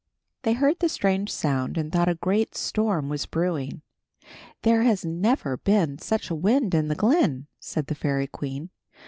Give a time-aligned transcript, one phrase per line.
[0.41, 3.83] They heard the strange sound and thought a great storm was brewing.
[4.63, 8.71] "There has never been such a wind in the glen," said the fairy queen.